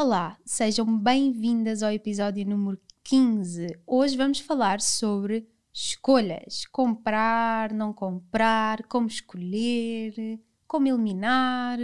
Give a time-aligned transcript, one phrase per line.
[0.00, 3.80] Olá, sejam bem-vindas ao episódio número 15.
[3.84, 10.38] Hoje vamos falar sobre escolhas: comprar, não comprar, como escolher,
[10.68, 11.80] como eliminar.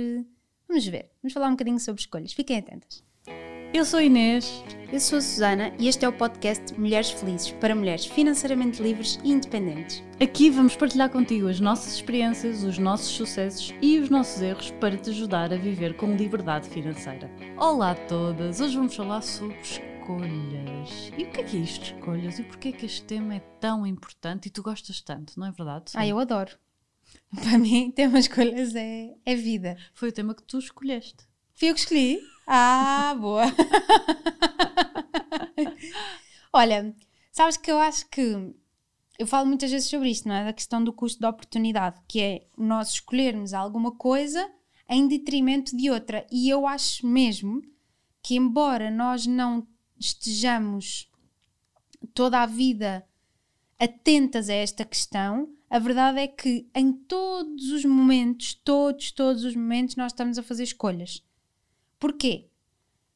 [0.69, 2.33] Vamos ver, vamos falar um bocadinho sobre escolhas.
[2.33, 3.03] Fiquem atentas.
[3.75, 4.63] Eu sou Inês.
[4.93, 9.19] Eu sou a Susana e este é o podcast Mulheres Felizes para mulheres financeiramente livres
[9.25, 10.01] e independentes.
[10.21, 14.97] Aqui vamos partilhar contigo as nossas experiências, os nossos sucessos e os nossos erros para
[14.97, 17.29] te ajudar a viver com liberdade financeira.
[17.57, 18.61] Olá a todas!
[18.61, 21.11] Hoje vamos falar sobre escolhas.
[21.19, 22.39] E o que é que é isto de escolhas?
[22.39, 25.51] E porquê é que este tema é tão importante e tu gostas tanto, não é
[25.51, 25.91] verdade?
[25.97, 26.53] Ah, eu adoro.
[27.43, 29.77] Para mim, ter uma escolhas é, é vida.
[29.93, 31.27] Foi o tema que tu escolheste.
[31.55, 32.34] Fui eu que escolhi?
[32.47, 33.45] Ah, boa!
[36.53, 36.95] Olha,
[37.33, 38.55] sabes que eu acho que
[39.19, 40.45] eu falo muitas vezes sobre isto, não é?
[40.45, 44.51] Da questão do custo da oportunidade, que é nós escolhermos alguma coisa
[44.89, 46.27] em detrimento de outra.
[46.31, 47.63] E eu acho mesmo
[48.23, 49.67] que, embora nós não
[49.99, 51.11] estejamos
[52.13, 53.07] toda a vida
[53.79, 59.57] atentas a esta questão, a verdade é que em todos os momentos, todos, todos os
[59.57, 61.24] momentos, nós estamos a fazer escolhas.
[62.05, 62.51] Porquê?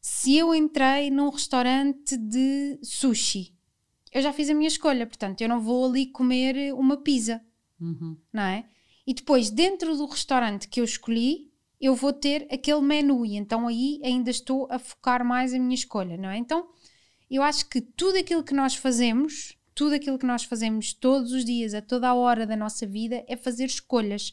[0.00, 3.54] Se eu entrei num restaurante de sushi,
[4.10, 7.38] eu já fiz a minha escolha, portanto, eu não vou ali comer uma pizza,
[7.78, 8.16] Uhum.
[8.32, 8.64] não é?
[9.06, 13.68] E depois, dentro do restaurante que eu escolhi, eu vou ter aquele menu e então
[13.68, 16.38] aí ainda estou a focar mais a minha escolha, não é?
[16.38, 16.66] Então,
[17.30, 21.44] eu acho que tudo aquilo que nós fazemos, tudo aquilo que nós fazemos todos os
[21.44, 24.32] dias, a toda a hora da nossa vida, é fazer escolhas.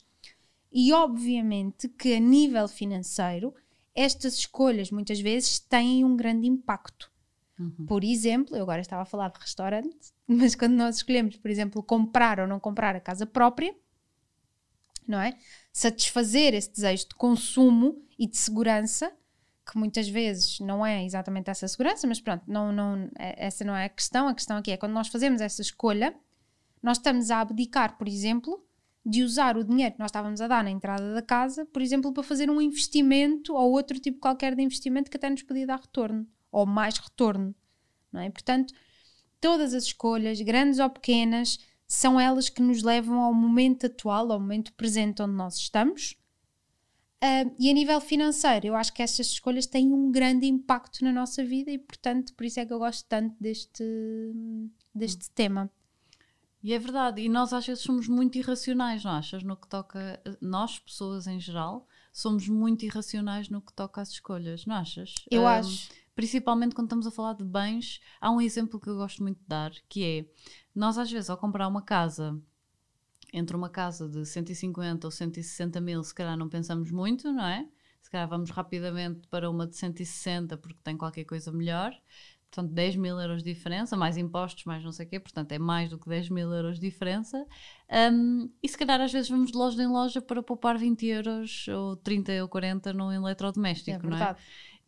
[0.71, 3.53] E obviamente que a nível financeiro,
[3.95, 7.11] estas escolhas muitas vezes têm um grande impacto.
[7.57, 7.85] Uhum.
[7.87, 11.81] Por exemplo, eu agora estava a falar de restaurante, mas quando nós escolhemos, por exemplo,
[11.81, 13.73] comprar ou não comprar a casa própria,
[15.07, 15.37] não é?
[15.71, 19.11] Satisfazer esse desejo de consumo e de segurança,
[19.65, 23.75] que muitas vezes não é exatamente essa segurança, mas pronto, não, não, é- essa não
[23.75, 24.27] é a questão.
[24.27, 26.15] A questão aqui é quando nós fazemos essa escolha,
[26.81, 28.63] nós estamos a abdicar, por exemplo,
[29.05, 32.11] de usar o dinheiro que nós estávamos a dar na entrada da casa, por exemplo,
[32.11, 35.79] para fazer um investimento ou outro tipo qualquer de investimento que até nos podia dar
[35.79, 37.53] retorno, ou mais retorno,
[38.11, 38.29] não é?
[38.31, 38.73] Portanto,
[39.39, 44.39] todas as escolhas, grandes ou pequenas, são elas que nos levam ao momento atual, ao
[44.39, 46.17] momento presente onde nós estamos.
[47.21, 51.11] Ah, e a nível financeiro, eu acho que estas escolhas têm um grande impacto na
[51.11, 53.83] nossa vida e, portanto, por isso é que eu gosto tanto deste,
[54.93, 55.71] deste tema.
[56.65, 59.43] E é verdade, e nós às vezes somos muito irracionais, não achas?
[59.43, 64.65] No que toca, nós, pessoas em geral, somos muito irracionais no que toca às escolhas,
[64.65, 65.13] não achas?
[65.29, 65.89] Eu Hum, acho.
[66.15, 69.45] Principalmente quando estamos a falar de bens, há um exemplo que eu gosto muito de
[69.47, 70.25] dar, que é,
[70.73, 72.35] nós às vezes ao comprar uma casa,
[73.33, 77.69] entre uma casa de 150 ou 160 mil, se calhar não pensamos muito, não é?
[78.01, 81.93] Se calhar vamos rapidamente para uma de 160 porque tem qualquer coisa melhor.
[82.55, 85.59] Portanto, 10 mil euros de diferença, mais impostos, mais não sei o quê, portanto é
[85.59, 87.45] mais do que 10 mil euros de diferença.
[88.13, 91.67] Um, e se calhar às vezes vamos de loja em loja para poupar 20 euros
[91.67, 94.35] ou 30 ou 40 num eletrodoméstico, É não é?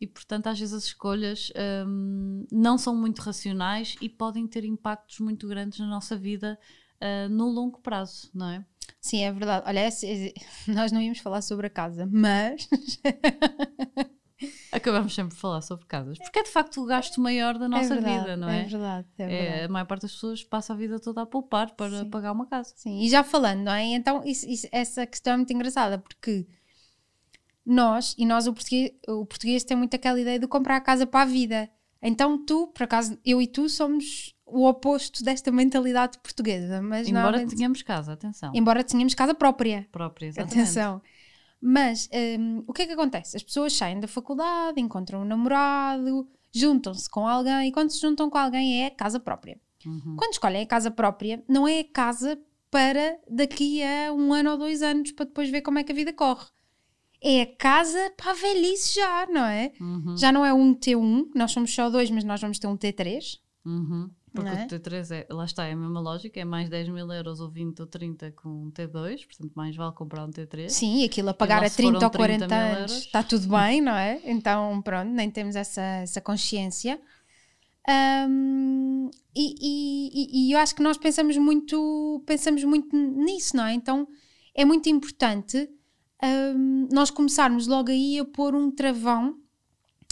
[0.00, 1.52] E portanto, às vezes as escolhas
[1.86, 6.58] hum, não são muito racionais e podem ter impactos muito grandes na nossa vida
[7.00, 8.64] ah, no longo prazo, não é?
[9.00, 9.66] Sim, é verdade.
[9.66, 9.88] Olha,
[10.68, 12.66] nós não íamos falar sobre a casa, mas
[14.70, 17.94] Acabamos sempre de falar sobre casas, porque é de facto o gasto maior da nossa
[17.94, 18.60] é verdade, vida, não é?
[18.60, 18.64] é?
[18.64, 19.64] verdade, é É, verdade.
[19.64, 22.10] a maior parte das pessoas passa a vida toda a poupar para Sim.
[22.10, 22.72] pagar uma casa.
[22.76, 23.84] Sim, e já falando, não é?
[23.84, 26.46] Então, isso- isso- essa questão é muito engraçada, porque
[27.64, 31.06] nós, e nós o português, o português tem muito aquela ideia de comprar a casa
[31.06, 31.68] para a vida.
[32.00, 37.44] Então, tu, por acaso, eu e tu somos o oposto desta mentalidade portuguesa, mas Embora
[37.46, 39.86] tenhamos casa, atenção, embora tenhamos casa própria.
[39.92, 40.60] própria, exatamente.
[40.60, 41.02] Atenção.
[41.60, 42.08] Mas
[42.38, 43.36] hum, o que é que acontece?
[43.36, 48.30] As pessoas saem da faculdade, encontram um namorado, juntam-se com alguém, e quando se juntam
[48.30, 49.60] com alguém é a casa própria.
[49.84, 50.16] Uhum.
[50.16, 52.38] Quando escolhem a casa própria, não é a casa
[52.70, 55.94] para daqui a um ano ou dois anos para depois ver como é que a
[55.94, 56.46] vida corre.
[57.20, 59.72] É a casa para a velhice já, não é?
[59.80, 60.16] Uhum.
[60.16, 63.40] Já não é um T1, nós somos só dois, mas nós vamos ter um T3.
[63.64, 64.10] Uhum.
[64.44, 64.76] Porque é?
[64.76, 67.50] o T3 é, lá está, é a mesma lógica, é mais 10 mil euros ou
[67.50, 70.68] 20 ou 30 com um T2, portanto mais vale comprar um T3.
[70.70, 73.48] Sim, aquilo a pagar a se 30 foram ou 40 30 mil anos está tudo
[73.48, 74.20] bem, não é?
[74.24, 77.00] Então, pronto, nem temos essa, essa consciência.
[77.88, 83.72] Ahm, e, e- e- eu acho que nós pensamos muito, pensamos muito nisso, não é?
[83.72, 84.06] Então
[84.54, 85.68] é muito importante
[86.22, 89.38] ahm, nós começarmos logo aí a pôr um travão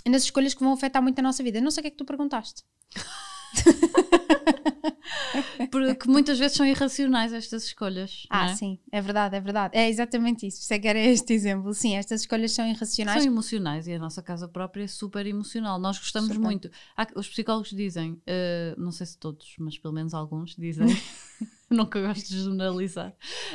[0.07, 1.61] nas escolhas que vão afetar muito a nossa vida.
[1.61, 2.63] Não sei o que é que tu perguntaste.
[5.71, 8.27] porque muitas vezes são irracionais estas escolhas.
[8.31, 8.55] Ah, é?
[8.55, 9.77] sim, é verdade, é verdade.
[9.77, 10.73] É exatamente isso.
[10.73, 11.73] É que era este exemplo.
[11.75, 13.23] Sim, estas escolhas são irracionais.
[13.23, 15.79] São emocionais e a nossa casa própria é super emocional.
[15.79, 16.45] Nós gostamos Super.
[16.45, 16.71] muito.
[16.97, 20.87] Há- os psicólogos dizem, eh, não sei se todos, mas pelo menos alguns dizem,
[21.71, 23.15] nunca gosto de generalizar,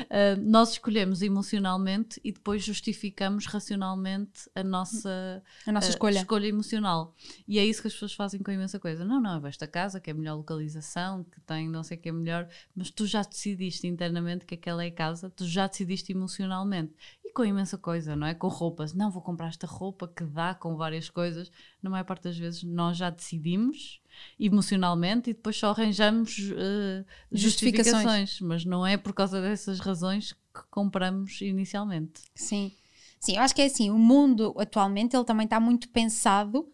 [0.09, 6.19] eh, nós escolhemos emocionalmente e depois justificamos racionalmente a nossa a nossa eh, escolha.
[6.19, 7.15] escolha emocional.
[7.47, 9.05] E é isso que as pessoas fazem com imensa coisa.
[9.05, 12.01] Não, não, é esta casa que é a melhor localização, que tem não sei o
[12.01, 15.67] que é melhor, mas tu já decidiste internamente que aquela é a casa, tu já
[15.67, 16.93] decidiste emocionalmente.
[17.23, 18.33] E com imensa coisa, não é?
[18.33, 18.93] Com roupas.
[18.93, 21.49] Não, vou comprar esta roupa que dá com várias coisas.
[21.81, 24.00] Na maior parte das vezes nós já decidimos
[24.39, 27.95] emocionalmente e depois só arranjamos eh, Justificações.
[27.95, 28.41] justificações.
[28.41, 32.21] Mas não é por causa dessas razões que compramos inicialmente.
[32.35, 32.71] Sim.
[33.19, 36.67] Sim, eu acho que é assim, o mundo atualmente ele também está muito pensado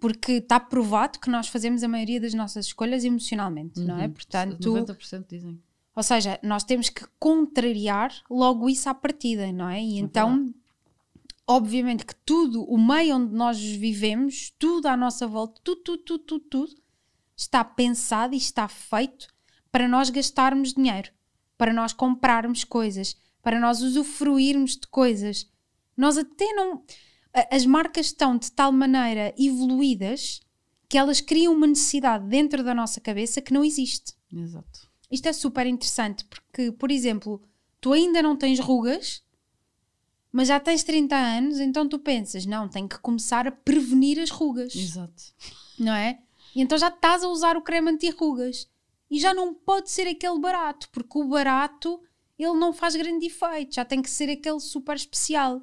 [0.00, 4.06] porque está provado que nós fazemos a maioria das nossas escolhas emocionalmente, não é?
[4.06, 4.12] Uhum.
[4.12, 5.62] Portanto, 90% dizem.
[5.94, 9.82] ou seja, nós temos que contrariar logo isso à partida, não é?
[9.82, 10.52] E então,
[11.46, 16.24] obviamente que tudo, o meio onde nós vivemos, tudo à nossa volta, tudo, tudo, tudo,
[16.24, 16.74] tudo, tudo,
[17.36, 19.26] está pensado e está feito
[19.70, 21.10] para nós gastarmos dinheiro,
[21.58, 25.50] para nós comprarmos coisas, para nós usufruirmos de coisas.
[25.96, 26.84] Nós até não.
[27.50, 30.40] As marcas estão de tal maneira evoluídas
[30.88, 34.14] que elas criam uma necessidade dentro da nossa cabeça que não existe.
[34.32, 34.88] Exato.
[35.10, 37.42] Isto é super interessante porque, por exemplo,
[37.80, 39.23] tu ainda não tens rugas,
[40.34, 44.30] mas já tens 30 anos, então tu pensas, não, tenho que começar a prevenir as
[44.30, 45.22] rugas, Exato.
[45.78, 46.18] não é?
[46.56, 48.68] E então já estás a usar o creme anti-rugas.
[49.08, 52.02] E já não pode ser aquele barato, porque o barato
[52.36, 55.62] ele não faz grande efeito, já tem que ser aquele super especial.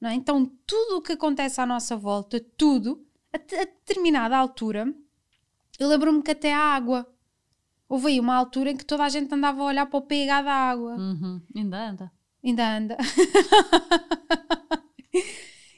[0.00, 0.14] Não é?
[0.14, 4.94] Então tudo o que acontece à nossa volta, tudo, a, a determinada altura,
[5.78, 7.06] eu lembro-me que até a água.
[7.86, 10.40] Houve aí uma altura em que toda a gente andava a olhar para o pH
[10.40, 10.96] da água.
[10.96, 11.42] Uhum.
[11.54, 12.13] Ainda anda.
[12.44, 12.96] Ainda anda.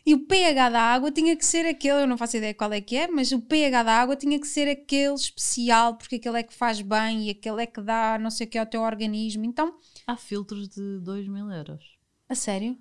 [0.05, 2.81] e o pH da água tinha que ser aquele, eu não faço ideia qual é
[2.81, 6.43] que é, mas o pH da água tinha que ser aquele especial, porque aquele é
[6.43, 9.45] que faz bem e aquele é que dá não sei o que ao teu organismo.
[9.45, 9.75] Então,
[10.07, 11.85] Há filtros de 2 mil euros.
[12.29, 12.77] a sério?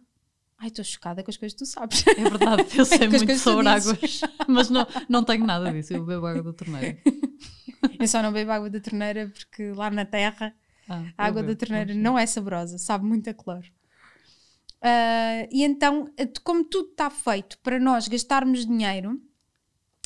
[0.58, 2.04] Ai, estou chocada com as coisas que tu sabes.
[2.08, 5.94] É verdade, eu sei as muito sobre águas, mas não, não tenho nada disso.
[5.94, 6.98] Eu bebo água da torneira.
[8.00, 10.56] eu só não bebo água da torneira porque lá na terra
[10.88, 13.68] Ah, A água da torneira mas- não é saborosa, sabe muito a cloro.
[14.82, 19.20] Ah, e então, eh, como tudo está feito para nós gastarmos dinheiro,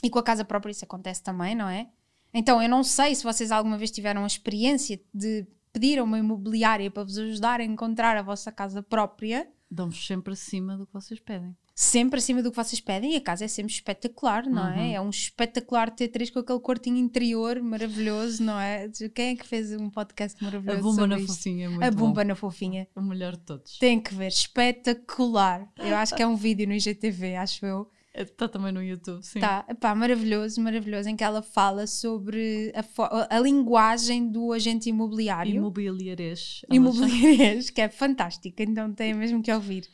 [0.03, 1.89] e com a casa própria isso acontece também, não é?
[2.33, 6.17] Então, eu não sei se vocês alguma vez tiveram a experiência de pedir a uma
[6.19, 10.93] imobiliária para vos ajudar a encontrar a vossa casa própria, Dão-vos sempre acima do que
[10.93, 11.55] vocês pedem.
[11.81, 14.79] Sempre acima do que vocês pedem, e a casa é sempre espetacular, não Uhum.
[14.81, 14.93] é?
[14.95, 18.89] É um espetacular T3 com aquele quartinho interior maravilhoso, não é?
[19.15, 20.81] Quem é que fez um podcast A maravilhoso?
[20.81, 21.33] bomba sobre na isto?
[21.37, 21.97] fofinha é muito A bom.
[22.07, 22.85] bomba na fofinha.
[22.93, 23.77] O melhor de todos.
[23.77, 25.71] Tem que ver, espetacular.
[25.77, 27.89] Eu acho que é um vídeo no IGTV, acho eu.
[28.13, 29.39] Está também no YouTube, sim.
[29.39, 35.55] Tá, epá, maravilhoso, maravilhoso, em que ela fala sobre a, a linguagem do agente imobiliário.
[35.55, 36.61] Imobiliarês.
[36.69, 39.87] Imobiliárias, que é fantástica, então tem mesmo que ouvir.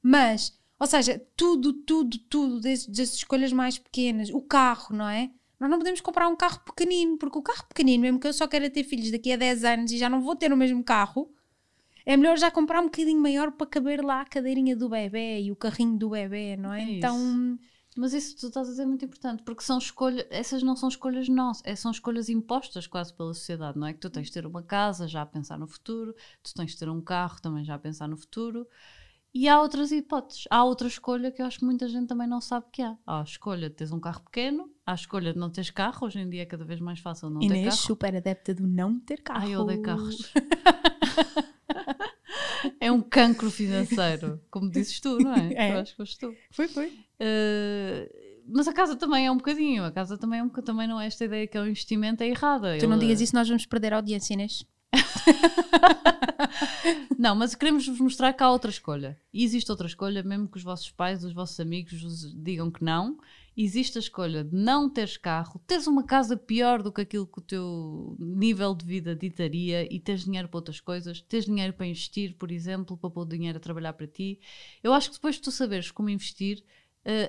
[0.00, 5.30] Mas, ou seja, tudo, tudo, tudo, desde as escolhas mais pequenas, o carro, não é?
[5.58, 8.46] Nós não podemos comprar um carro pequenino, porque o carro pequenino, mesmo que eu só
[8.46, 11.32] queira ter filhos daqui a 10 anos e já não vou ter o mesmo carro,
[12.04, 15.50] é melhor já comprar um bocadinho maior para caber lá a cadeirinha do bebê e
[15.50, 16.82] o carrinho do bebê, não é?
[16.82, 17.58] É então,
[17.96, 20.88] Mas isso tu estás a dizer é muito importante, porque são escolhas, essas não são
[20.88, 23.92] escolhas nossas, é- são escolhas impostas quase pela sociedade, não é?
[23.94, 26.78] Que tu tens de ter uma casa já a pensar no futuro, tu tens de
[26.78, 28.66] ter um carro também já a pensar no futuro.
[29.34, 30.44] E há outras hipóteses.
[30.48, 32.96] Há outra escolha que eu acho que muita gente também não sabe que há.
[33.04, 36.06] Há a escolha de teres um carro pequeno, há a escolha de não teres carro.
[36.06, 37.76] Hoje em dia é cada vez mais fácil não ter Inês, carro.
[37.78, 39.40] super adepta do não ter carro.
[39.44, 40.32] Ai, eu odeio carros.
[42.80, 45.52] é um cancro financeiro, como dizes tu, não é?
[45.54, 45.72] É.
[45.74, 46.32] Eu acho que foste tu.
[46.52, 46.88] Foi, foi.
[46.88, 48.08] Uh,
[48.46, 49.84] mas a casa também é um bocadinho.
[49.84, 52.28] A casa também, é um, também não é esta ideia que é um investimento é
[52.28, 52.78] errada.
[52.78, 54.64] Tu não Ele- digas isso, nós vamos perder a audiência, Inês.
[57.18, 59.18] Não, mas queremos vos mostrar que há outra escolha.
[59.32, 62.82] E existe outra escolha, mesmo que os vossos pais, os vossos amigos vos digam que
[62.84, 63.16] não.
[63.56, 67.38] Existe a escolha de não teres carro, teres uma casa pior do que aquilo que
[67.38, 71.86] o teu nível de vida ditaria e teres dinheiro para outras coisas, teres dinheiro para
[71.86, 74.40] investir, por exemplo, para pôr o dinheiro a trabalhar para ti.
[74.82, 76.64] Eu acho que depois de tu saberes como investir,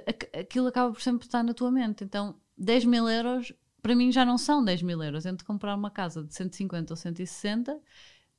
[0.07, 2.03] aqu- aquilo acaba por sempre estar na tua mente.
[2.03, 3.53] Então, 10 mil euros,
[3.85, 5.27] para mim já não são 10 mil euros.
[5.27, 7.79] Entre comprar uma casa de 150 ou 160,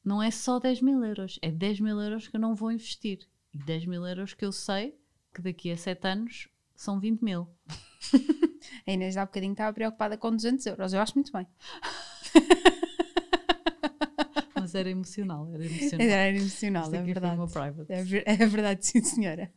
[0.05, 3.21] não é só 10 mil euros, é 10 mil euros que eu não vou investir.
[3.55, 4.99] E 10 mil euros que eu sei
[5.33, 7.47] que daqui a 7 anos são 20 mil.
[8.85, 10.93] A Inês há bocadinho estava preocupada com 200 euros.
[10.93, 11.47] Eu acho muito bem.
[14.77, 16.07] era emocional, era emocional.
[16.07, 18.17] Era emocional, é verdade.
[18.27, 19.51] É, é verdade, sim, senhora.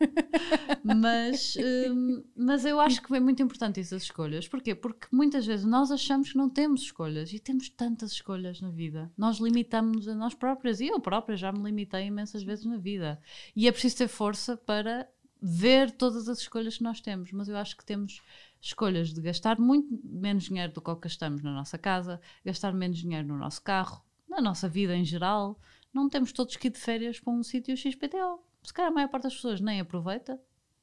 [0.83, 4.47] Mas, hum, mas eu acho que é muito importante essas escolhas.
[4.47, 4.73] Porquê?
[4.73, 9.11] Porque muitas vezes nós achamos que não temos escolhas e temos tantas escolhas na vida.
[9.17, 13.21] Nós limitamos-nos a nós próprias e eu própria já me limitei imensas vezes na vida.
[13.55, 15.07] E é preciso ter força para
[15.41, 17.31] ver todas as escolhas que nós temos.
[17.31, 18.21] Mas eu acho que temos
[18.61, 23.27] escolhas de gastar muito menos dinheiro do que gastamos na nossa casa, gastar menos dinheiro
[23.27, 25.59] no nosso carro, na nossa vida em geral.
[25.93, 28.43] Não temos todos que ir de férias para um sítio XPTO.
[28.63, 30.39] Se calhar a maior parte das pessoas nem aproveita,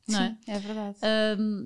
[0.09, 0.29] não é?
[0.31, 0.99] Sim, é verdade.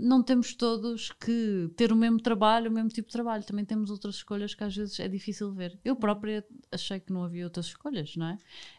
[0.01, 3.45] Não temos todos que ter o mesmo trabalho, o mesmo tipo de trabalho.
[3.45, 5.79] Também temos outras escolhas que às vezes é difícil ver.
[5.85, 8.39] Eu própria achei que não havia outras escolhas, não é?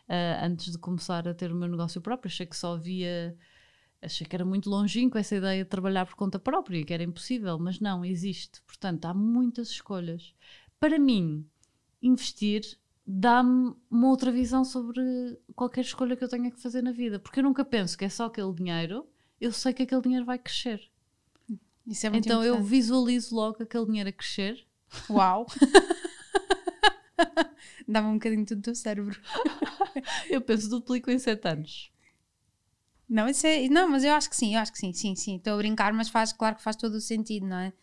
[0.10, 3.38] Ah, antes de começar a ter o meu negócio próprio, achei que só havia.
[4.02, 7.60] Achei que era muito longínquo essa ideia de trabalhar por conta própria, que era impossível,
[7.60, 8.60] mas não, existe.
[8.64, 10.34] Portanto, há muitas escolhas.
[10.80, 11.46] Para mim,
[12.02, 12.64] investir
[13.06, 15.02] dá-me uma outra visão sobre
[15.56, 18.10] qualquer escolha que eu tenha que fazer na vida, porque eu nunca penso que é
[18.10, 19.06] só aquele dinheiro,
[19.42, 20.90] eu sei que aquele dinheiro vai crescer.
[21.86, 24.64] Isso é muito então eu visualizo logo aquele dinheiro a crescer.
[25.10, 25.48] Uau!
[27.88, 29.20] Dava um bocadinho tudo do teu cérebro.
[30.30, 31.92] Eu penso, duplico em 7 anos.
[33.10, 35.36] Não, isso é, não, mas eu acho que sim, eu acho que sim, sim, sim.
[35.36, 37.74] Estou a brincar, mas faz, claro que faz todo o sentido, não é?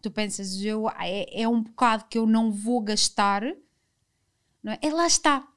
[0.00, 3.42] Tu pensas, eu, é, é um bocado que eu não vou gastar,
[4.62, 4.78] não é?
[4.80, 5.48] É lá está.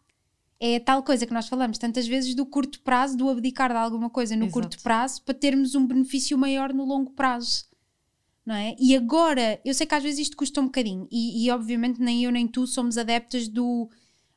[0.63, 3.77] É a tal coisa que nós falamos tantas vezes do curto prazo, do abdicar de
[3.77, 4.53] alguma coisa no Exato.
[4.53, 7.65] curto prazo para termos um benefício maior no longo prazo.
[8.45, 8.75] Não é?
[8.79, 12.23] E agora, eu sei que às vezes isto custa um bocadinho, e, e obviamente nem
[12.23, 13.89] eu nem tu somos adeptas do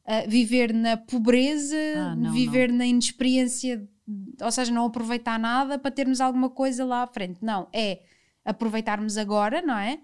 [0.07, 3.87] ah, viver na pobreza, Ah, não, viver na inexperiência,
[4.41, 7.39] ou seja, não aproveitar nada para termos alguma coisa lá à frente.
[7.43, 8.01] Não, é
[8.45, 10.01] aproveitarmos agora, não é?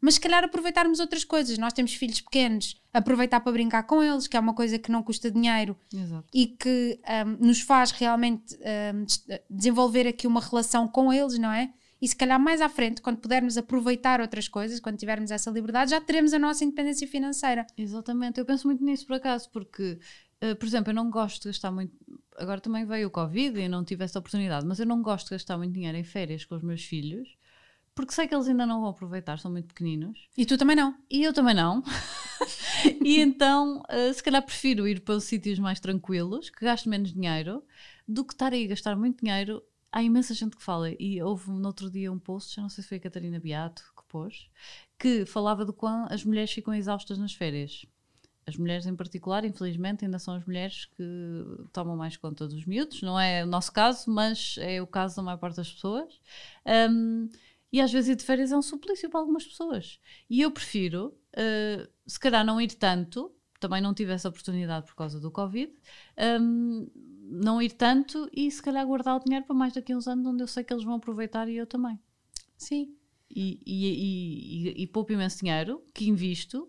[0.00, 1.58] Mas se calhar aproveitarmos outras coisas.
[1.58, 5.02] Nós temos filhos pequenos, aproveitar para brincar com eles, que é uma coisa que não
[5.02, 6.26] custa dinheiro Exato.
[6.32, 8.56] e que ahm, nos faz realmente
[9.04, 11.72] des- desenvolver aqui uma relação com eles, não é?
[12.00, 15.90] E se calhar mais à frente, quando pudermos aproveitar outras coisas, quando tivermos essa liberdade,
[15.90, 17.66] já teremos a nossa independência financeira.
[17.76, 19.98] Exatamente, eu penso muito nisso por acaso, porque,
[20.40, 21.92] eh, por exemplo, eu não gosto de gastar muito.
[22.36, 25.32] Agora também veio o Covid e não tive essa oportunidade, mas eu não gosto de
[25.32, 27.36] gastar muito dinheiro em férias com os meus filhos,
[27.96, 30.28] porque sei que eles ainda não vão aproveitar, são muito pequeninos.
[30.36, 30.94] E tu também não.
[31.10, 31.82] E eu também não.
[33.04, 37.12] e então, eh, se calhar prefiro ir para os sítios mais tranquilos, que gasto menos
[37.12, 37.62] dinheiro,
[38.06, 39.62] do que estar aí a gastar muito dinheiro.
[39.90, 42.82] Há imensa gente que fala, e houve no outro dia um post, já não sei
[42.82, 44.50] se foi a Catarina Beato que pôs,
[44.98, 47.86] que falava do quão as mulheres ficam exaustas nas férias.
[48.46, 51.04] As mulheres em particular, infelizmente, ainda são as mulheres que
[51.70, 53.02] tomam mais conta dos miúdos.
[53.02, 56.18] Não é o nosso caso, mas é o caso da maior parte das pessoas.
[56.90, 57.28] Um,
[57.70, 60.00] e às vezes ir de férias é um suplício para algumas pessoas.
[60.30, 64.94] E eu prefiro, uh, se calhar, não ir tanto, também não tive essa oportunidade por
[64.94, 65.72] causa do Covid,
[66.40, 66.88] um,
[67.30, 70.26] não ir tanto e se calhar guardar o dinheiro para mais daqui a uns anos,
[70.26, 71.98] onde eu sei que eles vão aproveitar e eu também.
[72.56, 72.94] Sim.
[73.30, 76.68] E, e, e, e, e poupo imenso dinheiro que invisto,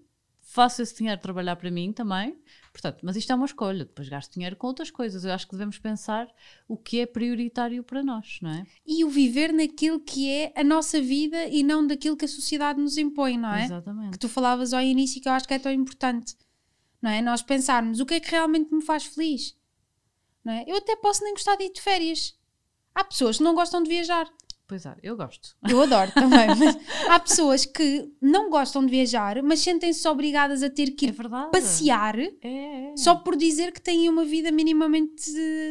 [0.50, 2.36] faço esse dinheiro trabalhar para mim também.
[2.74, 3.86] Portanto, mas isto é uma escolha.
[3.86, 5.24] Depois gasto dinheiro com outras coisas.
[5.24, 6.28] Eu acho que devemos pensar
[6.68, 8.64] o que é prioritário para nós, não é?
[8.86, 12.82] E o viver naquilo que é a nossa vida e não daquilo que a sociedade
[12.82, 13.66] nos impõe, não é?
[13.66, 14.14] Exatamente.
[14.14, 16.36] que tu falavas ao início que eu acho que é tão importante,
[17.00, 17.22] não é?
[17.22, 19.56] Nós pensarmos o que é que realmente me faz feliz,
[20.44, 20.64] não é?
[20.66, 22.36] Eu até posso nem gostar de ir de férias.
[22.96, 24.28] Há pessoas que não gostam de viajar.
[24.70, 25.56] Pois é, eu gosto.
[25.68, 26.78] Eu adoro também, mas
[27.10, 31.12] há pessoas que não gostam de viajar, mas sentem-se obrigadas a ter que É ir
[31.12, 31.50] verdade.
[31.52, 32.94] passear É, é.
[32.96, 35.24] só por dizer que têm uma vida minimamente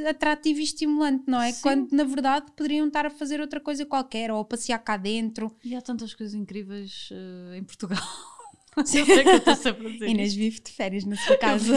[0.08, 1.52] atrativa e estimulante, não é?
[1.52, 1.62] Sim.
[1.62, 5.54] Quando na verdade poderiam estar a fazer outra coisa qualquer ou a passear cá dentro.
[5.64, 8.02] E há tantas coisas incríveis eh, em Portugal.
[8.98, 11.76] eu sei que eu estou sempre a dizer Inês vive de férias na sua casa.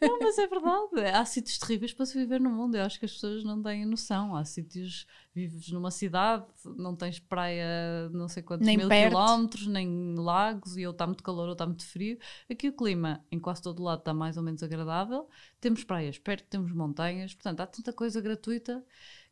[0.00, 1.00] Não, mas é verdade.
[1.14, 2.76] Há sítios terríveis para se viver no mundo.
[2.76, 4.34] Eu acho que as pessoas não têm noção.
[4.34, 6.44] Há sítios, vives numa cidade,
[6.76, 9.10] não tens praia não sei quantos Nem mil perto.
[9.10, 12.18] quilómetros, nem lagos, e ou está muito calor ou está muito frio.
[12.50, 15.28] Aqui o clima em quase todo lado está mais ou menos agradável.
[15.60, 17.34] Temos praias perto, temos montanhas.
[17.34, 18.84] Portanto, há tanta coisa gratuita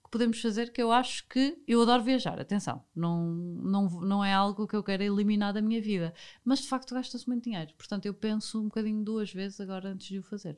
[0.09, 4.33] que podemos fazer que eu acho que eu adoro viajar, atenção, não, não, não é
[4.33, 8.07] algo que eu quero eliminar da minha vida, mas de facto gasta-se muito dinheiro, portanto
[8.07, 10.57] eu penso um bocadinho duas vezes agora antes de o fazer.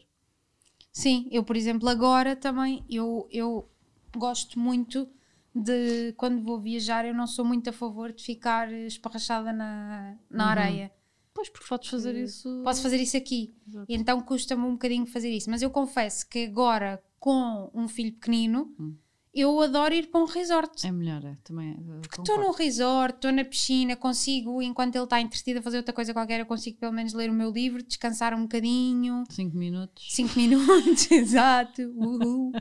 [0.93, 3.69] Sim, eu, por exemplo, agora também eu, eu
[4.17, 5.09] gosto muito
[5.55, 10.45] de quando vou viajar, eu não sou muito a favor de ficar esparrachada na, na
[10.45, 10.51] Uhum.
[10.51, 10.93] areia.
[11.35, 12.61] Pois, porque podes fazer isso.
[12.65, 13.55] Posso fazer isso aqui.
[13.67, 13.87] Exato.
[13.89, 15.49] Então custa-me um bocadinho fazer isso.
[15.49, 18.97] Mas eu confesso que agora, com um filho pequenino, Hum.
[19.33, 20.87] Eu adoro ir para um resort.
[20.87, 21.37] É melhor, é.
[21.45, 21.71] Também.
[21.71, 25.93] eh, Estou no resort, estou na piscina, consigo, enquanto ele está entretido a fazer outra
[25.95, 29.25] coisa qualquer, eu consigo pelo menos ler o meu livro, descansar um bocadinho.
[29.31, 30.07] Cinco minutos.
[30.15, 31.83] 5 minutos, exato.
[31.97, 32.53] Uhul.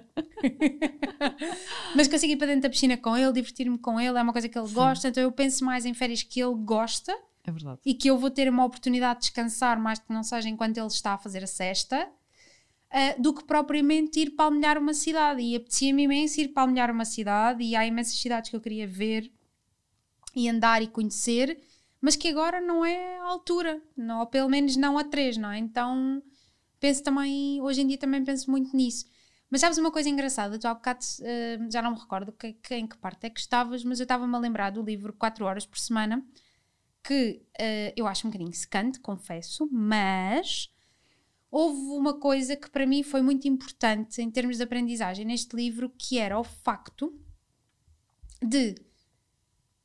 [1.96, 4.48] Mas consigo ir para dentro da piscina com ele, divertir-me com ele, é uma coisa
[4.50, 7.12] que ele gosta, então eu penso mais em férias que ele gosta
[7.46, 7.80] É verdade.
[7.86, 10.88] e que eu vou ter uma oportunidade de descansar mais que não seja enquanto ele
[10.88, 12.08] está a fazer a cesta.
[12.92, 15.42] Ah, do que propriamente ir palmilhar uma cidade.
[15.42, 19.32] E apetecia-me imenso ir palmilhar uma cidade, e há imensas cidades que eu queria ver
[20.36, 21.60] e andar e conhecer,
[22.02, 25.52] mas que agora não é a altura, não, ou pelo menos não a três, não
[25.52, 25.58] é?
[25.58, 26.22] Então
[26.80, 29.06] penso também, hoje em dia também penso muito nisso.
[29.50, 30.60] Mas sabes uma coisa engraçada?
[30.60, 33.40] Tu há bocado, ah, já não me recordo que, que- em que parte é que
[33.40, 36.24] estavas, mas eu estava-me a lembrar do livro 4 horas por semana,
[37.04, 40.70] que ah, eu acho um bocadinho secante, confesso, mas
[41.52, 45.90] houve uma coisa que para mim foi muito importante em termos de aprendizagem neste livro,
[45.98, 47.14] que era o facto
[48.42, 48.76] de.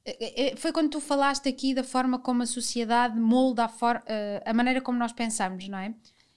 [0.05, 4.03] eh, eh, Foi quando tu falaste aqui da forma como a sociedade molda a, for-
[4.07, 5.95] eh, a maneira como nós pensamos, não é?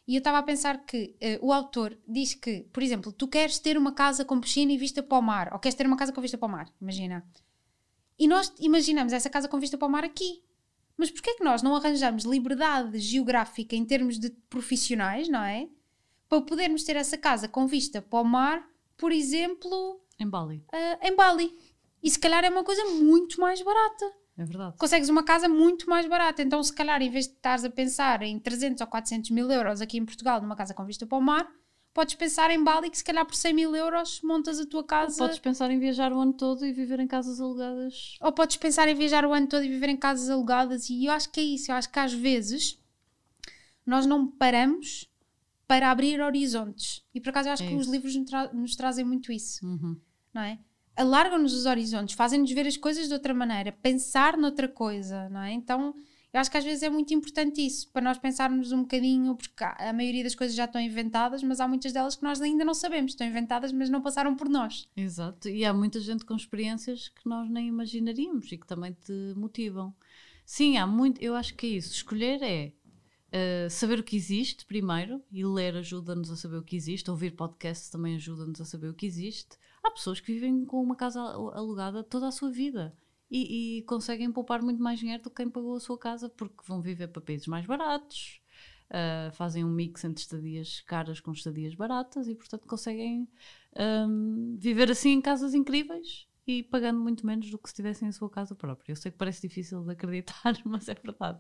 [0.08, 3.60] E eu estava a pensar que eh, o autor diz que, por exemplo, tu queres
[3.60, 6.14] ter uma casa com piscina e vista para o mar, ou queres ter uma casa
[6.14, 7.26] com vista para o mar, imagina.
[8.20, 10.44] E nós imaginamos essa casa com vista para o mar aqui.
[10.98, 15.70] Mas porquê é que nós não arranjamos liberdade geográfica em termos de profissionais, não é?
[16.28, 20.64] Para podermos ter essa casa com vista para o mar, por exemplo, Em Bali.
[20.74, 21.58] ah, em Bali.
[22.02, 24.06] E se calhar é uma coisa muito mais barata.
[24.38, 24.78] É verdade.
[24.78, 26.42] Consegues uma casa muito mais barata.
[26.44, 29.82] Então, se calhar, em vez de estares a pensar em 300 ou 400 mil euros
[29.82, 31.52] aqui em Portugal, numa casa com vista para o mar,
[31.98, 35.18] podes pensar em Bali que se calhar por 100 mil euros montas a tua casa.
[35.18, 38.16] Podes pensar em viajar o ano todo e viver em casas alugadas.
[38.22, 40.92] Ou podes pensar em viajar o ano todo e viver em casas alugadas.
[40.92, 41.72] E eu acho que é isso.
[41.72, 42.80] Eu acho que às vezes
[43.84, 45.10] nós não paramos
[45.68, 47.04] para abrir horizontes.
[47.16, 49.66] E por acaso eu acho É que os livros nos, tra- nos trazem muito isso,
[49.66, 50.00] Uhum.
[50.34, 50.60] não é?
[50.96, 55.52] Alargam-nos os horizontes, fazem-nos ver as coisas de outra maneira, pensar noutra coisa, não é?
[55.52, 55.94] Então
[56.38, 59.64] eu acho que às vezes é muito importante isso, para nós pensarmos um bocadinho, porque
[59.64, 62.76] a maioria das coisas já estão inventadas, mas há muitas delas que nós ainda não
[62.76, 64.88] sabemos, estão inventadas, mas não passaram por nós.
[64.96, 65.50] Exato.
[65.50, 69.96] E há muita gente com experiências que nós nem imaginaríamos e que também te motivam.
[70.46, 71.20] Sim, há muito.
[71.22, 71.92] Eu acho que é isso.
[71.92, 72.72] Escolher é
[73.32, 77.10] eh, saber o que existe primeiro e ler ajuda-nos a saber o que existe.
[77.10, 79.58] Ouvir podcasts também ajuda-nos a saber o que existe.
[79.84, 82.96] Há pessoas que vivem com uma casa al- alugada toda a sua vida
[83.30, 86.64] e, e conseguem poupar muito mais dinheiro do que quem pagou a sua casa porque
[86.66, 88.42] vão viver para países mais baratos.
[88.90, 93.28] eh, fazem um mix entre estadias caras com estadias baratas e, portanto, conseguem
[94.08, 98.12] hum, viver assim em casas incríveis e pagando muito menos do que se tivessem a
[98.14, 98.92] sua casa própria.
[98.94, 101.40] Eu sei que parece difícil de acreditar, mas é verdade.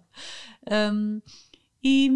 [0.72, 1.22] Hum,
[1.84, 2.10] e,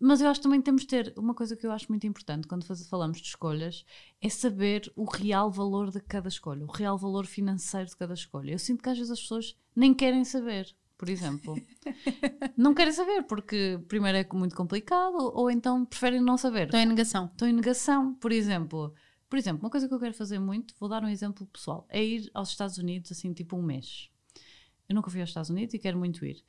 [0.00, 2.46] mas eu acho que também temos de ter uma coisa que eu acho muito importante
[2.48, 3.84] quando faz- falamos de escolhas
[4.20, 8.52] é saber o real valor de cada escolha, o real valor financeiro de cada escolha.
[8.52, 11.54] Eu sinto que às vezes as pessoas nem querem saber, por exemplo.
[12.56, 16.86] não querem saber porque primeiro é muito complicado ou, então preferem não saber Estão em
[16.86, 17.26] negação.
[17.26, 18.14] estão em negação.
[18.14, 18.94] Por exemplo,
[19.28, 22.02] por exemplo, uma coisa que eu quero fazer muito, vou dar um exemplo pessoal, é
[22.02, 24.08] ir aos Estados Unidos assim tipo um mês.
[24.88, 26.42] Eu nunca fui aos Estados Unidos e quero muito ir.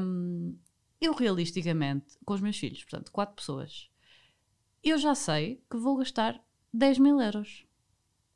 [0.00, 0.56] Hum,
[1.00, 3.88] eu realisticamente, com os meus filhos, portanto, quatro pessoas,
[4.82, 7.64] eu já sei que vou gastar 10 mil euros.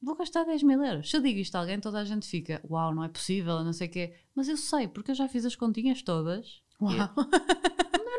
[0.03, 1.11] Vou gastar 10 mil euros.
[1.11, 3.73] Se eu digo isto a alguém, toda a gente fica, uau, não é possível, não
[3.73, 4.15] sei o quê.
[4.35, 6.63] Mas eu sei, porque eu já fiz as continhas todas.
[6.81, 6.93] Uau.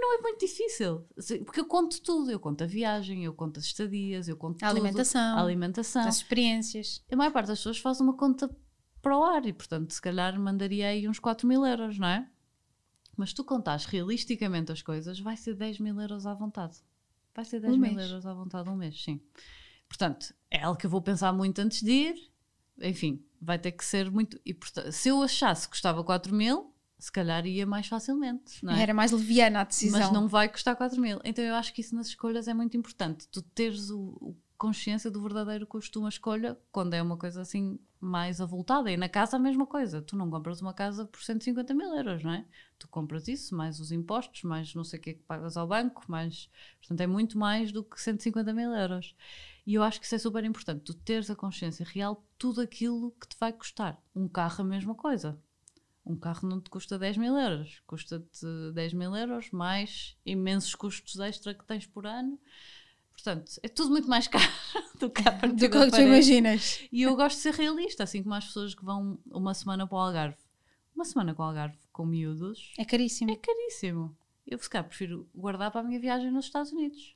[0.05, 1.05] Não é muito difícil,
[1.43, 2.31] porque eu conto tudo.
[2.31, 4.77] Eu conto a viagem, eu conto as estadias, eu conto A tudo.
[4.77, 5.37] alimentação.
[5.37, 6.07] A alimentação.
[6.07, 7.03] As experiências.
[7.11, 8.49] A maior parte das pessoas faz uma conta
[9.01, 12.29] para o ar e, portanto, se calhar mandaria aí uns 4 mil euros, não é?
[13.17, 16.77] Mas tu contares realisticamente as coisas, vai ser 10 mil euros à vontade.
[17.33, 18.09] Vai ser 10 Um mil mês.
[18.09, 19.19] euros à vontade um mês, sim.
[19.87, 22.31] Portanto, é algo que eu vou pensar muito antes de ir.
[22.81, 24.39] Enfim, vai ter que ser muito.
[24.45, 28.73] E, portanto, se eu achasse que custava 4 mil, se calhar ia mais facilmente, não
[28.73, 28.81] é?
[28.81, 29.99] Era mais leviana a decisão.
[29.99, 31.19] Mas não vai custar 4 mil.
[31.23, 33.27] Então eu acho que isso nas escolhas é muito importante.
[33.29, 37.41] Tu teres o, o consciência do verdadeiro custo de uma escolha quando é uma coisa
[37.41, 38.91] assim mais avultada.
[38.91, 40.01] E na casa a mesma coisa.
[40.01, 42.45] Tu não compras uma casa por 150 mil euros, não é?
[42.77, 45.67] Tu compras isso, mais os impostos, mais não sei o que é que pagas ao
[45.67, 46.49] banco, mais...
[46.79, 49.15] Portanto, é muito mais do que 150 mil euros.
[49.65, 50.83] E eu acho que isso é super importante.
[50.83, 54.01] Tu teres a consciência real de tudo aquilo que te vai custar.
[54.15, 55.39] Um carro a mesma coisa.
[56.05, 61.19] Um carro não te custa 10 mil euros, custa-te 10 mil euros mais imensos custos
[61.19, 62.39] extra que tens por ano.
[63.15, 64.43] Portanto, é tudo muito mais caro
[64.99, 66.81] do que a Do que tu imaginas.
[66.91, 69.95] E eu gosto de ser realista, assim como as pessoas que vão uma semana para
[69.97, 70.37] o Algarve.
[70.95, 73.31] Uma semana com o Algarve com miúdos É caríssimo.
[73.31, 74.15] é caríssimo.
[74.45, 77.15] Eu, se calhar, prefiro guardar para a minha viagem nos Estados Unidos.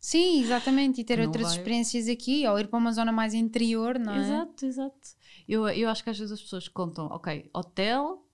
[0.00, 3.34] Sim, exatamente, e ter Não outras vai- experiências aqui, ou ir para uma zona mais
[3.34, 4.18] interior, não é?
[4.18, 5.08] Exato, exato.
[5.48, 8.26] Eu, eu acho que às vezes as pessoas contam, ok, hotel,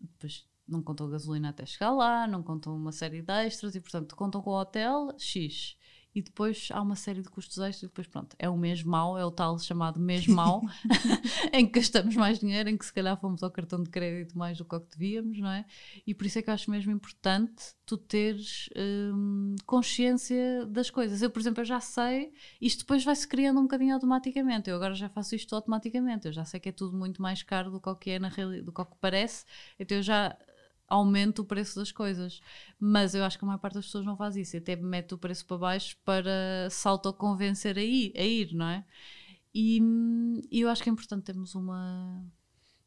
[0.00, 4.14] depois não contam gasolina até chegar lá, não contam uma série de extras e, portanto,
[4.14, 5.76] contam com o hotel X.
[6.14, 9.16] E depois há uma série de custos extras e depois, pronto, é o mês mau,
[9.16, 10.62] é o tal chamado mês mau,
[11.52, 14.58] em que gastamos mais dinheiro, em que se calhar fomos ao cartão de crédito mais
[14.58, 15.64] do que o que devíamos, não é?
[16.06, 21.22] E por isso é que eu acho mesmo importante tu teres hum, consciência das coisas.
[21.22, 24.70] Eu, por exemplo, eu já sei, isto depois vai-se criando um bocadinho automaticamente.
[24.70, 26.26] Eu agora já faço isto automaticamente.
[26.28, 28.28] Eu já sei que é tudo muito mais caro do que o que é na
[28.28, 29.44] realidade, do que o que parece.
[29.78, 30.36] Então eu já
[30.90, 32.40] aumento o preço das coisas.
[32.78, 34.56] Mas eu acho que a maior parte das pessoas não faz isso.
[34.56, 38.84] Até mete o preço para baixo para se autoconvencer a ir, a ir, não é?
[39.54, 39.80] E,
[40.50, 42.24] e eu acho que é importante termos uma,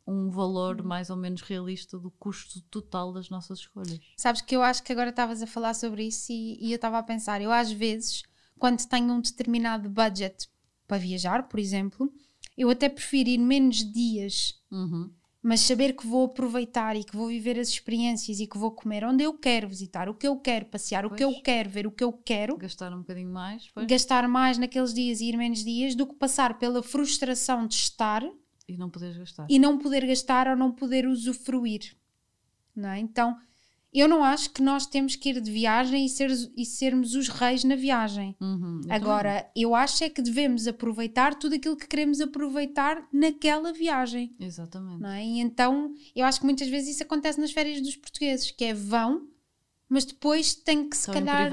[0.06, 4.00] um valor mais ou menos realista do custo total das nossas escolhas.
[4.18, 7.00] Sabes que eu acho que agora estavas a falar sobre isso e, e eu estava
[7.00, 8.24] a pensar, eu às vezes,
[8.60, 10.50] quando tenho um determinado budget
[10.88, 12.14] para viajar, por exemplo,
[12.58, 15.12] eu até prefiro ir menos dias, Uhum.
[15.46, 19.04] Mas saber que vou aproveitar e que vou viver as experiências e que vou comer
[19.04, 21.44] onde eu quero visitar, o que eu quero passear, o que eu Pois.
[21.44, 25.20] quero ver, o que eu quero, Gastar um bocadinho mais, pois, gastar mais naqueles dias
[25.20, 28.24] e ir menos dias, do que passar pela frustração de estar
[28.68, 29.46] e não poderes gastar.
[29.50, 31.94] e não poder gastar ou não poder usufruir.
[32.74, 33.00] Não é?
[33.00, 33.38] Então,
[33.94, 37.28] eu não acho que nós temos que ir de viagem e, ser, e sermos os
[37.28, 38.36] reis na viagem.
[38.42, 43.72] Uhum, eu Agora, eu acho é que devemos aproveitar tudo aquilo que queremos aproveitar naquela
[43.72, 44.28] viagem.
[44.28, 44.48] também.
[44.48, 45.06] Exatamente.
[45.06, 45.24] É?
[45.24, 48.74] E então, eu acho que muitas vezes isso acontece nas férias dos portugueses, que é
[48.74, 49.28] vão,
[49.88, 51.52] mas depois tem que se Estão calhar.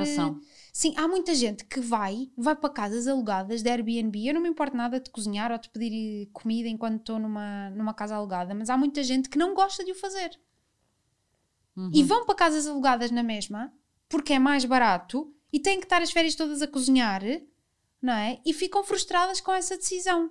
[0.72, 4.26] Sim, há muita gente que vai, vai para casas alugadas de Airbnb.
[4.26, 7.92] Eu não me importo nada de cozinhar ou de pedir comida enquanto estou numa, numa
[7.92, 10.38] casa alugada, mas há muita gente que não gosta de o fazer.
[11.85, 11.90] Uhum.
[11.95, 13.73] E vão para casas alugadas na mesma,
[14.09, 17.23] porque é mais barato e têm que estar as férias todas a cozinhar,
[18.03, 18.40] não é?
[18.45, 20.31] E ficam frustradas com essa decisão.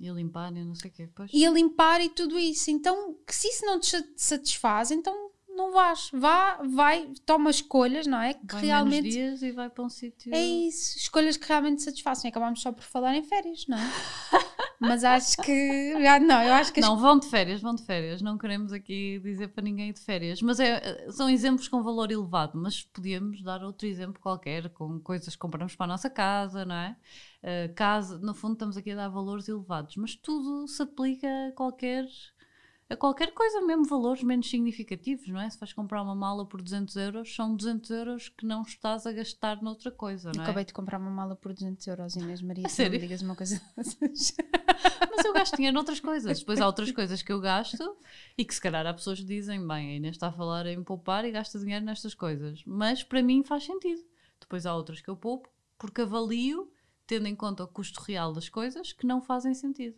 [0.00, 1.08] E limpar e não sei o quê.
[1.14, 1.30] Pois.
[1.34, 2.70] E a limpar e tudo isso.
[2.70, 6.08] Então, que se isso não te sa- satisfaz, então não vais.
[6.12, 8.34] Vá, vai, toma escolhas, não é?
[8.34, 9.08] Que Vai realmente.
[9.10, 10.32] dias e vai para um sítio.
[10.32, 12.28] É isso, escolhas que realmente satisfaçam.
[12.28, 13.80] E acabamos só por falar em férias, não é?
[14.80, 15.94] Mas acho que.
[16.20, 18.22] Não, eu acho que Não, vão de férias, vão de férias.
[18.22, 20.40] Não queremos aqui dizer para ninguém de férias.
[20.40, 22.56] Mas é, são exemplos com valor elevado.
[22.56, 26.76] Mas podíamos dar outro exemplo qualquer, com coisas que compramos para a nossa casa, não
[26.76, 26.96] é?
[27.42, 29.96] Uh, casa, no fundo, estamos aqui a dar valores elevados.
[29.96, 32.04] Mas tudo se aplica a qualquer,
[32.90, 35.50] a qualquer coisa, mesmo valores menos significativos, não é?
[35.50, 39.12] Se vais comprar uma mala por 200 euros, são 200 euros que não estás a
[39.12, 40.44] gastar noutra coisa, não é?
[40.44, 42.64] Acabei de comprar uma mala por 200 euros, Inês Maria.
[42.66, 43.00] A se não me sério?
[43.00, 44.34] digas uma coisa dessas.
[45.14, 46.38] Mas eu gasto dinheiro noutras coisas.
[46.38, 47.96] Depois há outras coisas que eu gasto
[48.38, 50.82] e que se calhar há pessoas que dizem, bem, a Inês está a falar em
[50.82, 52.62] poupar e gasta dinheiro nestas coisas.
[52.66, 54.02] Mas para mim faz sentido.
[54.40, 56.70] Depois há outras que eu poupo porque avalio,
[57.06, 59.96] tendo em conta o custo real das coisas, que não fazem sentido.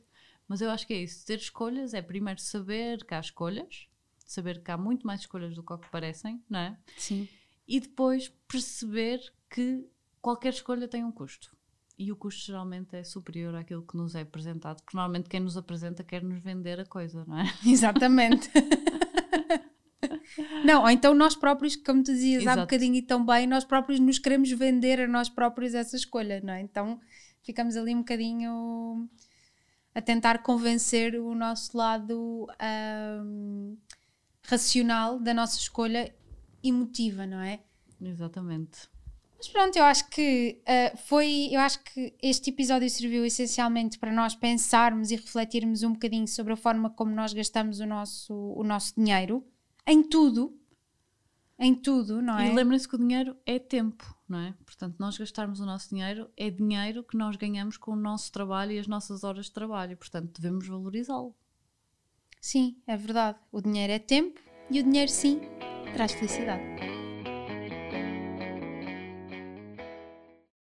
[0.51, 1.25] Mas eu acho que é isso.
[1.25, 3.87] Ter escolhas é primeiro saber que há escolhas,
[4.27, 6.77] saber que há muito mais escolhas do que o que parecem, não é?
[6.97, 7.29] Sim.
[7.69, 9.87] e depois perceber que
[10.21, 11.57] qualquer escolha tem um custo.
[11.97, 15.57] E o custo geralmente é superior àquilo que nos é apresentado, porque normalmente quem nos
[15.57, 17.45] apresenta quer nos vender a coisa, não é?
[17.65, 18.51] Exatamente.
[20.65, 22.61] Não, ou então nós próprios, como tu dizias há Exato.
[22.63, 26.55] bocadinho e tão bem, nós próprios nos queremos vender a nós próprios essa escolha, não
[26.55, 26.61] é?
[26.61, 27.01] Então
[27.43, 29.09] ficamos ali um bocadinho
[29.95, 33.77] a tentar convencer o nosso lado ahm,
[34.43, 36.15] racional da nossa escolha
[36.63, 37.61] emotiva, não é?
[38.01, 38.89] Exatamente.
[39.37, 41.49] Mas pronto, eu acho que ah, foi.
[41.51, 46.53] Eu acho que este episódio serviu essencialmente para nós pensarmos e refletirmos um bocadinho sobre
[46.53, 49.43] a forma como nós gastamos o nosso, o nosso dinheiro
[49.87, 50.55] em tudo.
[51.59, 52.49] Em tudo, não é?
[52.49, 54.55] E lembrem-se que o dinheiro é tempo, não é?
[54.65, 58.73] Portanto, nós gastarmos o nosso dinheiro é dinheiro que nós ganhamos com o nosso trabalho
[58.73, 59.97] e as nossas horas de trabalho.
[59.97, 61.35] Portanto, devemos valorizá-lo.
[62.41, 63.39] Sim, é verdade.
[63.53, 64.41] O dinheiro é tempo
[64.71, 65.41] e o dinheiro, sim,
[65.95, 66.90] traz felicidade.